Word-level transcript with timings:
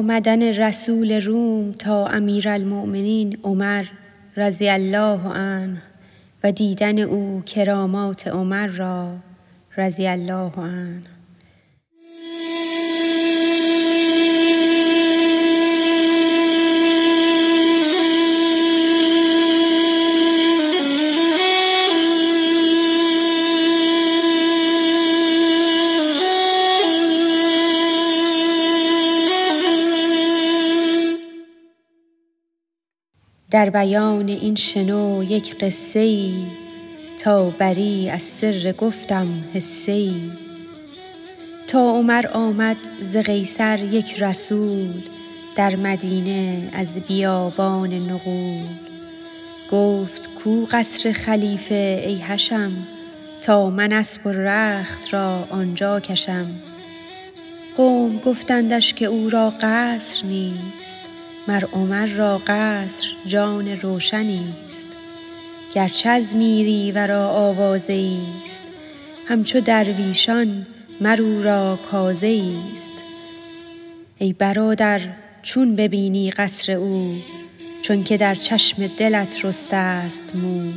آمدن 0.00 0.42
رسول 0.42 1.20
روم 1.20 1.72
تا 1.72 2.06
امیرالمؤمنین 2.06 3.38
عمر 3.44 3.84
رضی 4.36 4.68
الله 4.68 5.28
عنه 5.28 5.82
و 6.44 6.52
دیدن 6.52 6.98
او 6.98 7.42
کرامات 7.46 8.28
عمر 8.28 8.66
را 8.66 9.16
رضی 9.76 10.06
الله 10.06 10.52
عنه. 10.56 11.19
در 33.50 33.70
بیان 33.70 34.28
این 34.28 34.54
شنو 34.54 35.24
یک 35.24 35.58
قصه 35.58 36.00
ای 36.00 36.34
تا 37.24 37.50
بری 37.50 38.10
از 38.10 38.22
سر 38.22 38.74
گفتم 38.78 39.44
حصه 39.54 39.92
ای. 39.92 40.30
تا 41.66 41.90
عمر 41.90 42.26
آمد 42.32 42.76
ز 43.00 43.16
قیصر 43.16 43.78
یک 43.78 44.22
رسول 44.22 45.02
در 45.56 45.76
مدینه 45.76 46.68
از 46.72 47.00
بیابان 47.00 47.92
نغول. 47.92 48.66
گفت 49.70 50.34
کو 50.34 50.64
قصر 50.64 51.12
خلیفه 51.12 52.04
ای 52.06 52.16
حشم 52.16 52.72
تا 53.42 53.70
من 53.70 53.92
اسب 53.92 54.26
و 54.26 54.32
رخت 54.32 55.14
را 55.14 55.46
آنجا 55.50 56.00
کشم. 56.00 56.46
قوم 57.76 58.18
گفتندش 58.18 58.94
که 58.94 59.04
او 59.04 59.30
را 59.30 59.54
قصر 59.60 60.26
نیست. 60.26 61.09
مر 61.50 61.64
عمر 61.64 62.06
را 62.06 62.42
قصر، 62.46 63.06
جان 63.26 63.68
روشنی 63.68 64.54
ست 64.68 64.88
گرچه 65.74 66.08
از 66.08 66.36
میری 66.36 66.92
ورا 66.92 67.28
آوازه 67.28 67.92
ایست 67.92 68.64
همچو 69.28 69.60
درویشان 69.60 70.66
مر 71.00 71.22
او 71.22 71.42
را 71.42 71.78
کازه 71.90 72.26
ایست 72.26 72.92
ای 74.18 74.32
برادر 74.32 75.00
چون 75.42 75.76
ببینی 75.76 76.30
قصر 76.30 76.72
او 76.72 77.16
چونک 77.82 78.12
در 78.12 78.34
چشم 78.34 78.86
دلت 78.86 79.44
رسته‌ست 79.44 80.36
مو. 80.36 80.72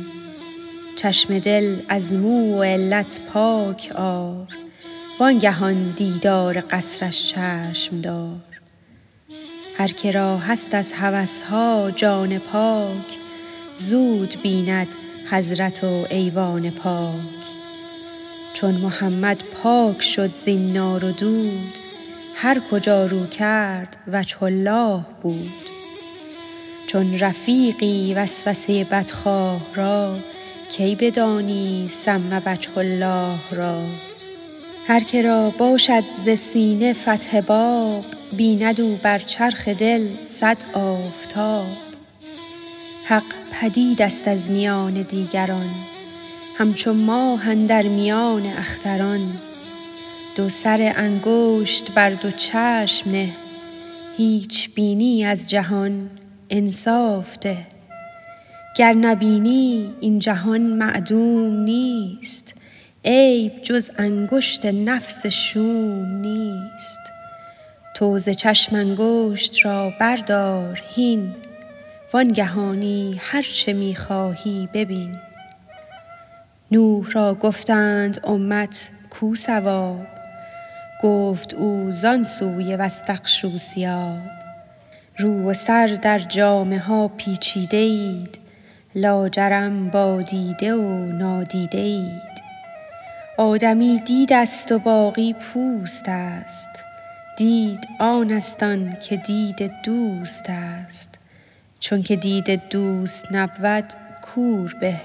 چشم 0.96 1.38
دل 1.38 1.76
از 1.88 2.12
مو 2.12 2.58
و 2.58 2.62
علت 2.62 3.20
پاک 3.32 3.92
آر 3.94 4.46
وانگهان 5.20 5.90
دیدار 5.96 6.60
قصرش 6.60 7.26
چشم 7.26 8.00
دار. 8.00 8.53
هر 9.76 9.88
که 9.88 10.10
را 10.10 10.38
هست 10.38 10.74
از 10.74 10.92
هوس 10.92 11.42
ها 11.42 11.90
جان 11.90 12.38
پاک 12.38 13.18
زود 13.76 14.34
بیند 14.42 14.88
حضرت 15.30 15.84
و 15.84 16.06
ایوان 16.10 16.70
پاک. 16.70 17.14
چون 18.54 18.74
محمد 18.74 19.42
پاک 19.62 20.02
شد 20.02 20.34
زین 20.44 20.72
نار 20.72 21.04
و 21.04 21.12
دود 21.12 21.78
هر 22.34 22.60
کجا 22.70 23.06
رو 23.06 23.26
کرد 23.26 23.96
وجه 24.12 24.42
الله 24.42 25.00
بود. 25.22 25.50
چون 26.86 27.18
رفیقی 27.18 28.14
وسوسه 28.14 28.84
بدخواه 28.84 29.60
را 29.74 30.18
کی 30.68 30.94
بدانی 30.94 31.88
سم 31.90 32.42
وجه 32.46 32.78
الله 32.78 33.38
را؟ 33.50 33.82
هر 34.86 35.00
که 35.00 35.22
را 35.22 35.50
باشد 35.50 36.04
ز 36.24 36.28
سینه 36.28 36.92
فتح 36.92 37.40
باب 37.40 38.04
بیند 38.32 38.80
او 38.80 38.98
بر 39.02 39.18
چرخ 39.18 39.68
دل 39.68 40.08
صد 40.22 40.56
آفتاب. 40.74 41.66
حق 43.04 43.24
پدید 43.52 44.08
ست 44.08 44.28
از 44.28 44.50
میان 44.50 45.02
دیگران 45.02 45.74
همچو 46.58 46.92
ماه 46.92 47.48
اندر 47.48 47.82
میان 47.82 48.46
اختران. 48.46 49.36
دو 50.36 50.48
سر 50.48 50.92
انگشت 50.96 51.90
بر 51.90 52.10
دو 52.10 52.30
چشم 52.30 53.10
نه 53.10 53.28
هیچ 54.16 54.74
بینی 54.74 55.24
از 55.24 55.46
جهان 55.46 56.10
انصاف 56.50 57.38
ده. 57.38 57.66
گر 58.76 58.92
نبینی 58.92 59.90
این 60.00 60.18
جهان 60.18 60.60
معدوم 60.60 61.60
نیست. 61.60 62.54
عیب 63.04 63.62
جز 63.62 63.90
انگشت 63.98 64.66
نفس 64.66 65.26
شوم 65.26 66.16
نیست. 66.16 66.98
تو 67.94 68.18
ز 68.18 68.28
چشم 68.28 68.76
انگشت 68.76 69.64
را 69.64 69.92
بردار 70.00 70.82
هین. 70.94 71.34
وانگهانی 72.12 73.20
هر 73.20 73.42
چه 73.42 73.72
می 73.72 73.96
خواهی 73.96 74.68
ببین. 74.74 75.16
نوح 76.70 77.10
را 77.10 77.34
گفتند 77.34 78.20
امت 78.24 78.90
کو 79.10 79.34
ثواب؟ 79.34 80.06
گفت 81.02 81.54
او 81.54 81.90
زان 81.92 82.24
سوی 82.24 82.76
واستغشوا 82.76 83.58
ثیاب 83.58 84.18
رو 85.18 85.50
و 85.50 85.54
سر 85.54 85.86
در 85.86 86.18
جامه 86.18 86.78
ها 86.78 87.08
پیچیده 87.08 87.76
اید 87.76 88.38
لاجرم 88.94 89.88
با 89.88 90.22
دیده 90.22 90.74
و 90.74 91.04
نادیده 91.04 91.78
اید 91.78 92.33
آدمی 93.36 94.00
دیده 94.06 94.44
ست 94.44 94.72
و 94.72 94.78
باقی 94.78 95.32
پوست 95.32 96.04
است. 96.08 96.68
دید 97.38 97.88
آن 97.98 98.40
ست 98.40 98.62
آن 98.62 98.96
که 99.08 99.16
دید 99.16 99.72
دوست 99.84 100.44
است. 100.48 101.18
چونک 101.80 102.12
دید 102.12 102.68
دوست 102.68 103.32
نبود 103.32 103.84
کور 104.22 104.74
به. 104.80 105.00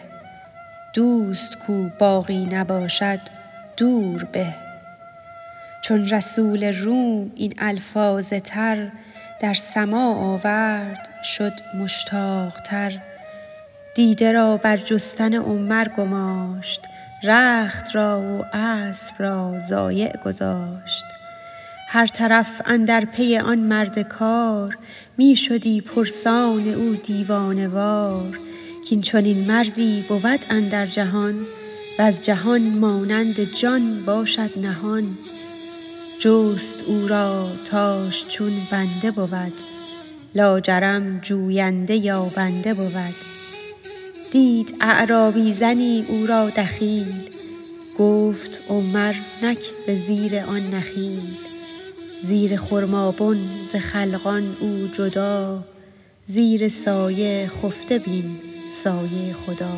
دوست 0.93 1.57
کو 1.57 1.89
باقی 1.99 2.45
نباشد 2.45 3.19
دور 3.77 4.23
به. 4.23 4.45
چون 5.83 6.09
رسول 6.09 6.63
روم 6.63 7.31
این 7.35 7.53
الفاظ 7.59 8.33
تر 8.43 8.91
در 9.39 9.53
سماع 9.53 10.15
آورد 10.15 11.09
شد 11.23 11.53
مشتاق 11.75 12.59
تر 12.61 12.99
دیده 13.95 14.31
را 14.31 14.57
بر 14.57 14.77
جستن 14.77 15.33
عمر 15.33 15.87
گماشت. 15.87 16.81
رخت 17.23 17.95
را 17.95 18.21
و 18.21 18.55
اسب 18.57 19.13
را 19.19 19.59
ضایع 19.59 20.17
گذاشت. 20.25 21.05
هر 21.87 22.07
طرف 22.07 22.61
اندر 22.65 23.05
پی 23.05 23.37
آن 23.37 23.59
مرد 23.59 23.99
کار 23.99 24.77
می 25.17 25.35
شدی 25.35 25.81
پرسان 25.81 26.67
او 26.67 26.95
دیوانه 26.95 27.67
وار 27.67 28.39
کاین 28.89 29.01
چنین 29.01 29.47
مردی 29.47 30.05
بود 30.09 30.45
اندر 30.49 30.85
جهان 30.85 31.45
وز 31.99 32.21
جهان 32.21 32.61
مانند 32.61 33.43
جان 33.43 34.05
باشد 34.05 34.59
نهان. 34.59 35.17
جست 36.19 36.83
او 36.83 37.07
را 37.07 37.51
تاش 37.65 38.25
چون 38.27 38.53
بنده 38.71 39.11
بود 39.11 39.53
لاجرم 40.35 41.19
جوینده 41.19 41.95
یابنده 41.95 42.73
بود. 42.73 43.28
دید 44.31 44.75
اعرابی 44.81 45.53
زنی 45.53 46.05
او 46.07 46.25
را 46.27 46.49
دخیل 46.49 47.29
گفت 47.99 48.61
عمر 48.69 49.15
نک 49.43 49.71
به 49.85 49.95
زیر 49.95 50.39
آن 50.39 50.69
نخیل. 50.69 51.37
زیر 52.21 52.57
خرمابن 52.57 53.37
ز 53.73 53.75
خلقان 53.75 54.57
او 54.59 54.87
جدا 54.87 55.63
زیر 56.25 56.69
سایه 56.69 57.47
خفته 57.47 57.99
بین 57.99 58.37
سایه 58.71 59.33
خدا. 59.33 59.77